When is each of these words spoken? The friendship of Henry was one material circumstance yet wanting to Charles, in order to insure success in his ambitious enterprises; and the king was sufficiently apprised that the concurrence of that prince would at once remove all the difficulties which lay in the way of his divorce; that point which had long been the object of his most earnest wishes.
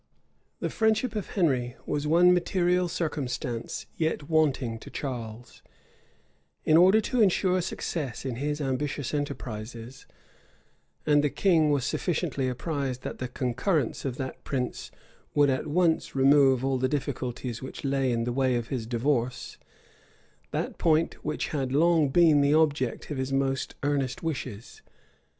The 0.61 0.71
friendship 0.71 1.15
of 1.15 1.27
Henry 1.27 1.75
was 1.85 2.07
one 2.07 2.33
material 2.33 2.87
circumstance 2.87 3.85
yet 3.97 4.27
wanting 4.27 4.79
to 4.79 4.89
Charles, 4.89 5.61
in 6.65 6.75
order 6.75 6.99
to 7.01 7.21
insure 7.21 7.61
success 7.61 8.25
in 8.25 8.37
his 8.37 8.59
ambitious 8.59 9.13
enterprises; 9.13 10.07
and 11.05 11.23
the 11.23 11.29
king 11.29 11.69
was 11.69 11.85
sufficiently 11.85 12.49
apprised 12.49 13.03
that 13.03 13.19
the 13.19 13.27
concurrence 13.27 14.03
of 14.03 14.17
that 14.17 14.43
prince 14.43 14.89
would 15.35 15.51
at 15.51 15.67
once 15.67 16.15
remove 16.15 16.65
all 16.65 16.79
the 16.79 16.89
difficulties 16.89 17.61
which 17.61 17.85
lay 17.85 18.11
in 18.11 18.23
the 18.23 18.33
way 18.33 18.55
of 18.55 18.69
his 18.69 18.87
divorce; 18.87 19.59
that 20.49 20.79
point 20.79 21.23
which 21.23 21.49
had 21.49 21.71
long 21.71 22.09
been 22.09 22.41
the 22.41 22.55
object 22.55 23.11
of 23.11 23.17
his 23.19 23.31
most 23.31 23.75
earnest 23.83 24.23
wishes. 24.23 24.81